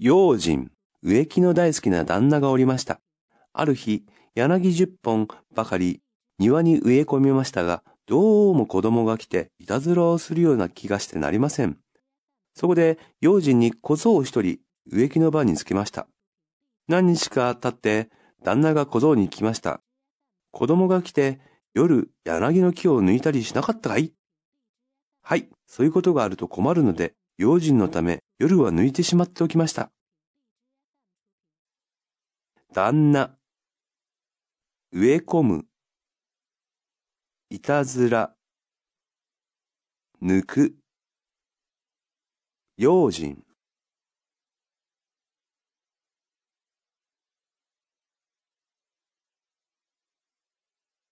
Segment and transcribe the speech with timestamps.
[0.00, 0.70] 用心、
[1.02, 3.00] 植木の大好きな旦那がおりました。
[3.52, 4.04] ある日、
[4.36, 6.02] 柳十本ばかり
[6.38, 11.78] 庭に植え込みましたが、どうも子供が来ていたずらをするような気がしてなりません。
[12.54, 16.06] そこで、用心に小僧を一人植木の場につけました。
[16.86, 18.08] 何日か経って、
[18.44, 19.80] 旦那が小僧に来ました。
[20.52, 21.40] 子供が来て、
[21.74, 24.12] 夜、柳の木を抜いたりしなかったかい？
[25.22, 29.90] はい、そういうことがあると困るので、用心のため夜は抜いてしまっておきました。
[32.72, 33.36] 旦那、
[34.92, 35.64] 植え込む、
[37.50, 38.36] いたずら、
[40.22, 40.76] 抜く、
[42.76, 43.47] 用心。